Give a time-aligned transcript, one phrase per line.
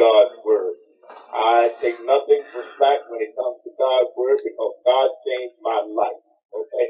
[0.00, 0.72] God's word.
[1.28, 5.84] I take nothing for fact when it comes to God's word because God changed my
[5.92, 6.22] life.
[6.56, 6.86] Okay?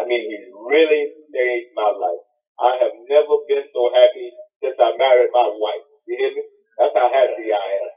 [0.00, 1.04] I mean, He really
[1.36, 2.22] changed my life.
[2.56, 4.32] I have never been so happy
[4.64, 5.84] since I married my wife.
[6.08, 6.44] You hear me?
[6.80, 7.90] That's how happy I am.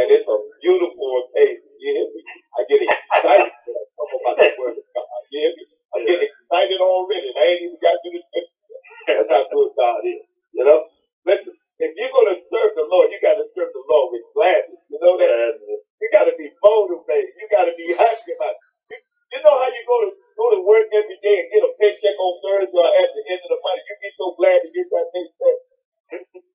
[0.00, 1.68] And it's a beautiful occasion.
[1.76, 2.20] You hear me?
[2.56, 5.20] I get excited when I talk about the word of God.
[5.28, 5.64] You hear me?
[5.92, 7.28] I get excited already.
[7.36, 8.80] I ain't even got to the scripture.
[9.20, 10.24] That's how good God is.
[10.56, 10.80] You know?
[11.28, 11.52] Listen,
[11.82, 14.80] if you're going to serve the Lord, you got to serve the Lord with gladness.
[14.88, 15.60] You know that?
[16.00, 17.32] You got to be motivated.
[17.36, 18.62] You got to be happy about it.
[18.92, 18.96] You,
[19.36, 22.16] you know how you go to go to work every day and get a paycheck
[22.16, 23.82] on Thursday or at the end of the month.
[23.84, 25.58] You be so glad to get that paycheck.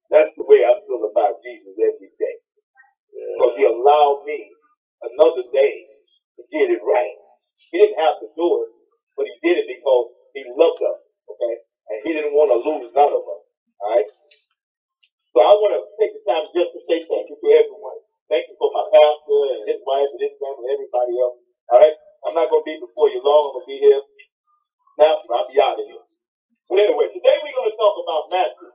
[0.09, 2.35] That's the way I feel about Jesus every day.
[3.13, 4.49] Because he allowed me
[5.05, 5.73] another day
[6.37, 7.17] to get it right.
[7.71, 8.69] He didn't have to do it,
[9.17, 10.99] but he did it because he loved us.
[11.29, 11.55] Okay?
[11.93, 13.43] And he didn't want to lose none of us.
[13.81, 14.09] All right?
[15.35, 17.99] So I want to take the time just to say thank you to everyone.
[18.27, 19.41] Thank you for my pastor
[20.01, 21.37] wife and his family and everybody else.
[21.69, 21.97] All right?
[22.25, 23.53] I'm not going to be before you long.
[23.53, 24.01] I'm going to be here
[24.97, 25.13] now.
[25.21, 26.05] so I'll be out of here.
[26.69, 28.71] But anyway, today we're going to talk about Matthew.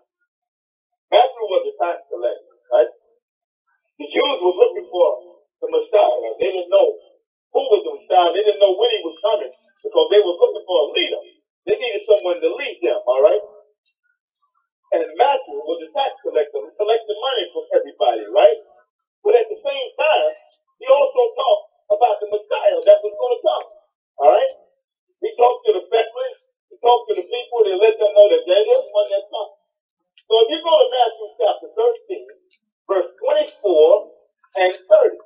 [1.11, 2.93] Matthew was a tax collector, right?
[3.99, 5.09] The Jews were looking for
[5.63, 6.31] the Messiah.
[6.39, 6.89] They didn't know
[7.55, 8.31] who was the Messiah.
[8.35, 11.23] They didn't know when he was coming because they were looking for a leader.
[11.67, 13.45] They needed someone to lead them, all right?
[14.95, 18.61] And Matthew was a tax collector who collected money from everybody, right?
[19.27, 20.33] But at the same time,
[20.79, 23.67] he also talked about the Messiah that was going to come,
[24.23, 24.53] all right?
[25.25, 26.39] He talked to the families.
[26.71, 29.61] He talked to the people to let them know that there is one that's coming.
[30.29, 32.27] So if you go to Matthew chapter 13,
[32.87, 33.11] verse
[33.59, 35.19] 24 and 30,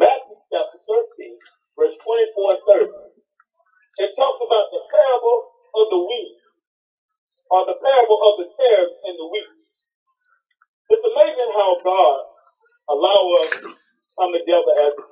[0.00, 1.36] Matthew chapter 13,
[1.76, 5.38] verse 24 and 30, it talks about the parable
[5.76, 6.34] of the wheat,
[7.52, 9.52] or the parable of the tares and the wheat.
[10.92, 12.18] It's amazing how God
[12.92, 13.68] allow us to
[14.20, 15.04] come together as a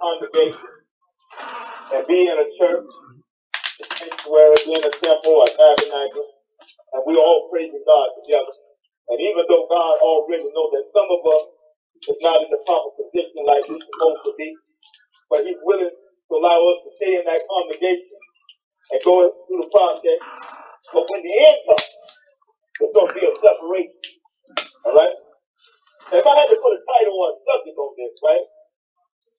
[0.52, 2.88] and be in a church,
[3.80, 6.28] a sanctuary, be in a temple, a tabernacle,
[6.94, 8.54] and we all praising God together.
[9.10, 11.44] And even though God already knows that some of us
[12.08, 14.50] is not in the proper position like we're supposed to be,
[15.30, 18.18] but He's willing to allow us to stay in that congregation
[18.92, 20.20] and go through the process.
[20.92, 21.88] But when the end comes,
[22.80, 24.02] there's going to be a separation.
[24.86, 25.16] All right?
[26.12, 28.46] And if I had to put a title or a subject on this, right,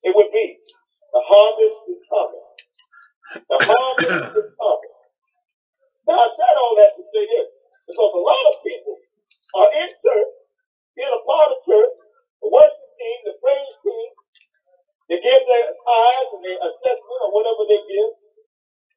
[0.05, 0.57] it would be
[1.15, 2.47] The Harvest is Coming.
[3.39, 4.95] The Harvest is Coming.
[6.11, 7.47] Now, I said all that to say this
[7.87, 8.99] because a lot of people
[9.55, 10.33] are in church,
[10.99, 11.95] being a part of church,
[12.43, 14.09] the worship team, the praise team,
[15.07, 18.11] they give their tithes and their assessment or whatever they give.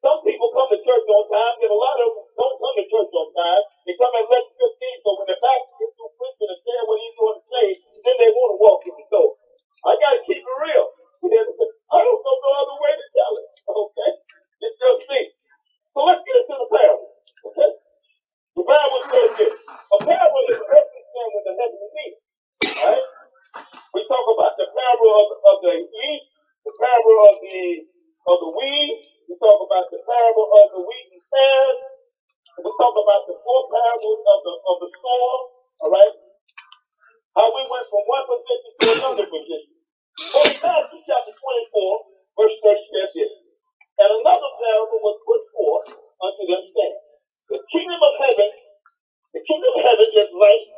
[0.02, 2.86] Some people come to church on time, and a lot of them don't come to
[2.86, 3.62] church on time.
[3.86, 6.98] They come at 11 15, so when the pastor gets through preaching and saying what
[6.98, 7.66] he's going to say,
[8.02, 9.30] then they want to walk in the door.
[9.86, 10.86] I got to keep it real
[11.22, 12.67] to be able to, I don't know, God.
[50.42, 50.77] Of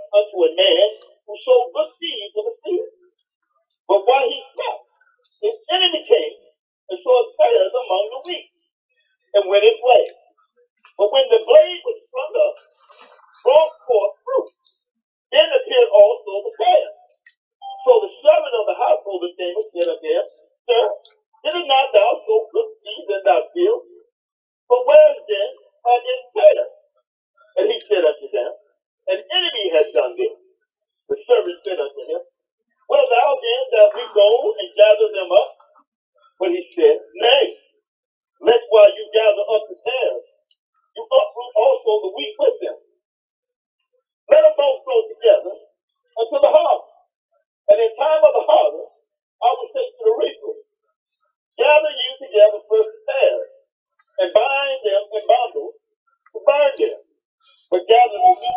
[57.70, 58.52] But God, with me,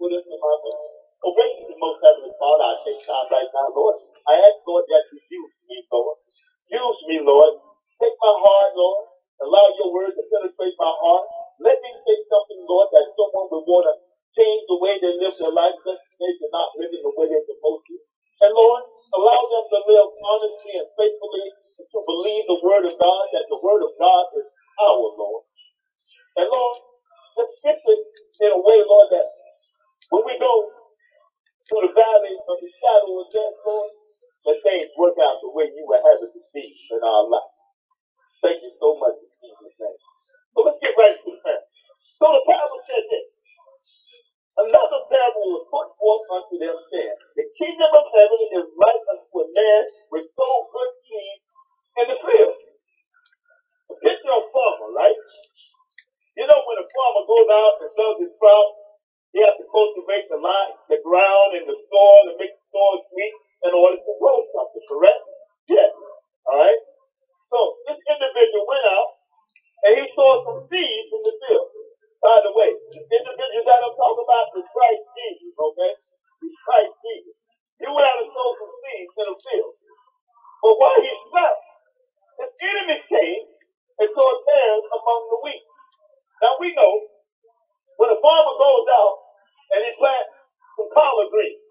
[0.00, 0.80] put us in my book.
[1.24, 3.96] Awaken the most heavenly Father, I take time right now, Lord.
[4.28, 6.18] I ask, Lord, that you use me, Lord.
[6.72, 7.52] Use me, Lord.
[8.00, 9.04] Take my heart, Lord.
[9.44, 11.24] Allow your word to penetrate my heart.
[11.64, 13.94] Let me say something, Lord, that someone will want to
[14.36, 17.48] change the way they live their life because they are not living the way they're
[17.48, 17.96] supposed to.
[18.44, 18.82] And Lord,
[19.16, 21.46] allow them to live honestly and faithfully
[21.92, 24.48] to believe the word of God, that the word of God is
[24.80, 25.44] power, Lord.
[26.38, 26.76] And Lord,
[27.36, 28.00] the scripture
[28.42, 29.28] in a way, Lord, that
[30.10, 30.52] when we go
[31.52, 33.90] to the valley of the shadow of death, Lord,
[34.48, 37.52] that things work out the way you were having to be in our life.
[38.42, 40.00] Thank you so much in Jesus' name.
[40.54, 41.60] So let's get right to that.
[42.20, 43.26] So the Bible says this.
[44.58, 49.34] Another parable was put forth unto them, saying, The kingdom of heaven is like unto
[49.40, 49.82] a man
[50.12, 51.38] which sowed good seed
[51.98, 52.58] in the field.
[53.90, 55.18] The picture of farmer, right?
[56.34, 58.68] You know, when a farmer goes out and sells his crop,
[59.34, 62.54] he has to cultivate the lot, the ground, and the soil, and make
[88.44, 89.14] farmer goes out
[89.72, 90.32] and he plants
[90.76, 91.64] some collard greens.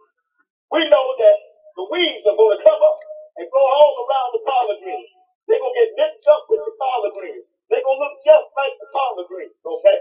[0.73, 1.37] We know that
[1.77, 2.97] the weeds are going to come up
[3.37, 5.09] and go all around the collard greens.
[5.45, 7.45] They're going to get mixed up with the collard greens.
[7.69, 9.97] They're going to look just like the collard greens, okay?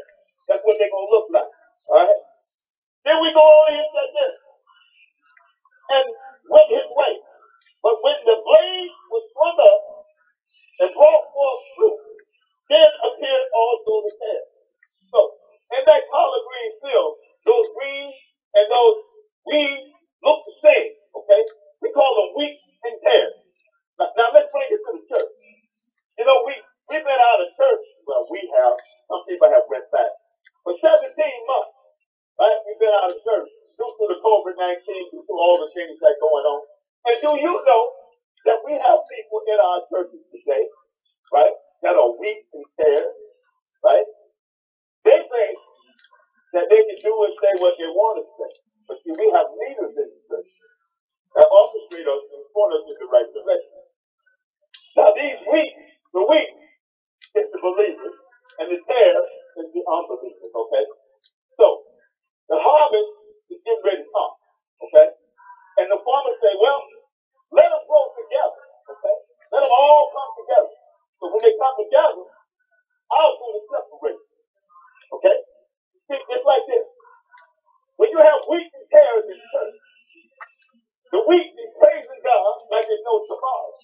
[0.49, 1.53] That's what they're going to look like,
[1.93, 2.21] all right?
[3.05, 4.35] Then we go on and said this,
[5.93, 6.07] and
[6.49, 7.13] went his way.
[7.83, 9.83] But when the blade was thrown up
[10.87, 11.99] and brought forth fruit,
[12.71, 14.45] then appeared also the tail.
[15.11, 15.19] So
[15.73, 17.09] and that collard green still,
[17.49, 18.17] those greens
[18.55, 18.97] and those
[19.49, 19.89] weeds
[20.21, 21.43] look the same, okay?
[21.81, 23.35] We call them wheat and tares.
[23.99, 25.33] Now, now let's bring it to the church.
[26.21, 26.55] You know, we,
[26.93, 27.85] we've been out of church.
[28.07, 28.77] Well, we have.
[29.09, 30.13] Some people have went back.
[30.63, 31.77] For 17 months,
[32.39, 35.99] right, we've been out of church due to the COVID-19, due to all the things
[35.99, 36.61] that are going on.
[37.03, 37.83] And do you know
[81.32, 81.49] week,
[81.81, 83.81] praising God like there's no tomorrow.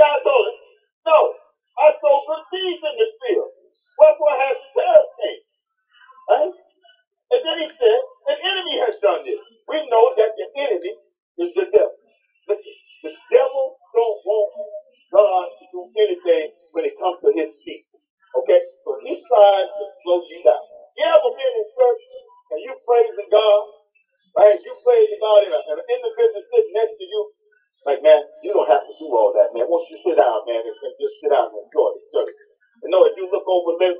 [0.00, 0.20] God
[29.36, 29.66] that, man.
[29.70, 32.04] Once you sit down, man, it's, just sit down and enjoy it.
[32.92, 33.94] know if you look over there,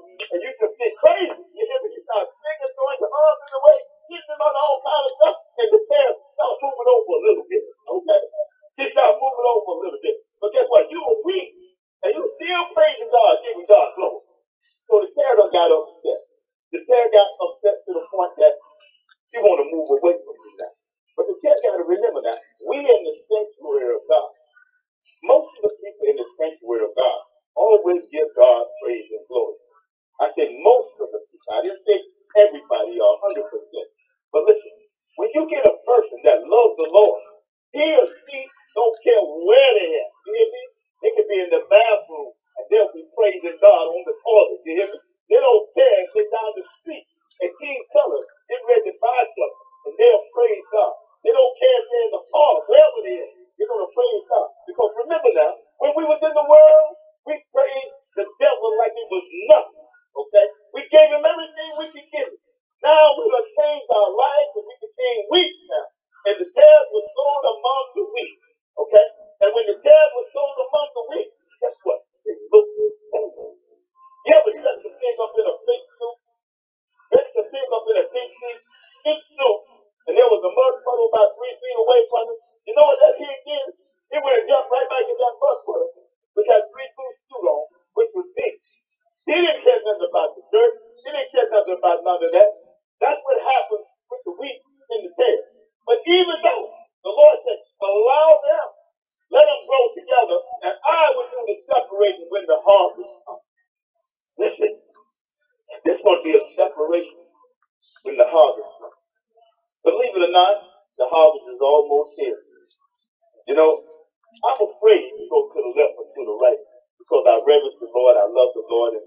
[89.90, 90.30] and the bad.
[90.54, 92.69] There's still a case of the bad.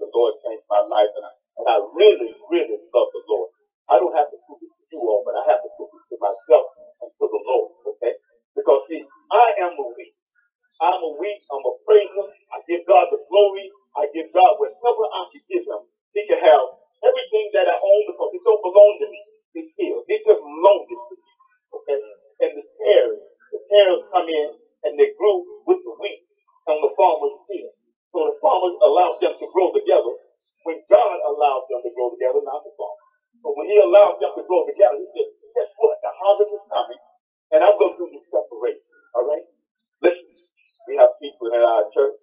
[0.04, 3.50] the Lord changed my life, and I, and I really, really love the Lord.
[3.88, 4.23] I don't have
[32.04, 32.96] grow together, not to fall.
[33.40, 35.96] But when he allowed them to grow together, he said, guess what?
[36.04, 37.02] The harvest is coming,
[37.56, 38.92] and I'm going to do the separation.
[39.16, 39.46] All right?
[40.04, 40.28] Listen,
[40.88, 42.16] we have people in our church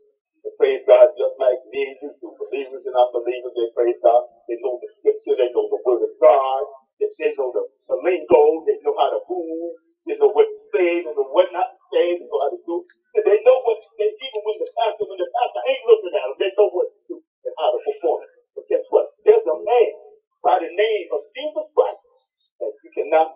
[0.46, 2.30] that praise God just like me and you do.
[2.38, 4.24] Believers and unbelievers, they praise God.
[4.46, 6.64] They know the scripture, they know the word of God.
[7.02, 9.71] They, they know the, the lingo, they know how to move,
[23.12, 23.28] not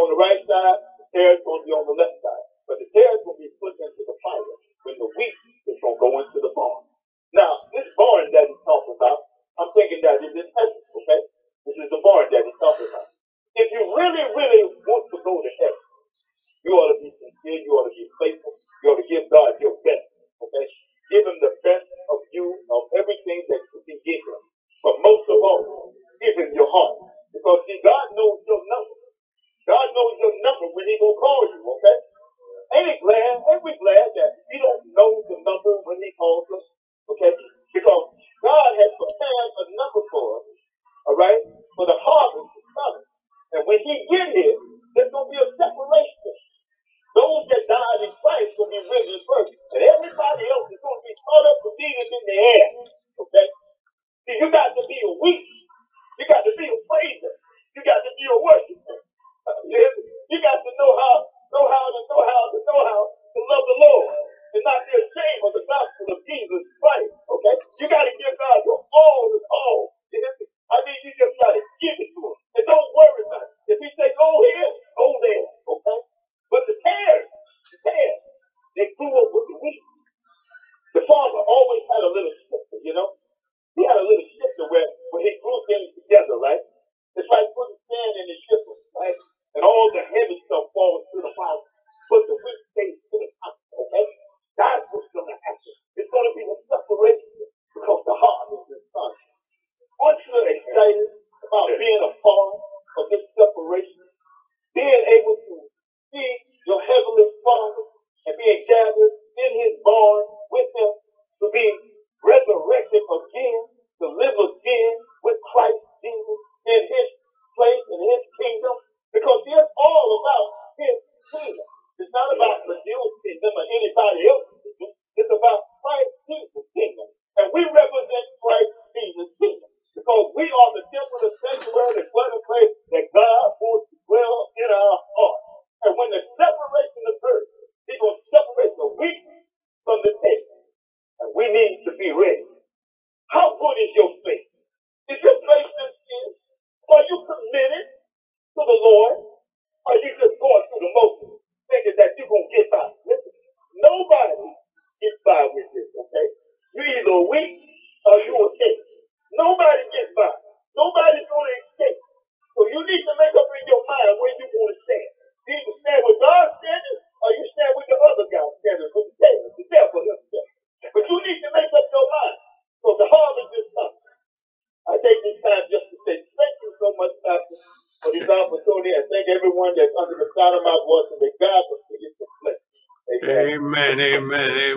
[0.00, 2.09] on the right side, the tariff's going to be on the left.